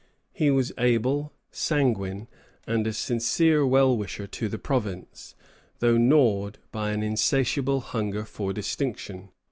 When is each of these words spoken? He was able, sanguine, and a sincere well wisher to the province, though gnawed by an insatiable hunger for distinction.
He 0.33 0.49
was 0.49 0.71
able, 0.79 1.31
sanguine, 1.51 2.27
and 2.65 2.87
a 2.87 2.91
sincere 2.91 3.67
well 3.67 3.95
wisher 3.95 4.25
to 4.25 4.49
the 4.49 4.57
province, 4.57 5.35
though 5.77 5.95
gnawed 5.99 6.57
by 6.71 6.89
an 6.89 7.03
insatiable 7.03 7.81
hunger 7.81 8.25
for 8.25 8.51
distinction. 8.51 9.29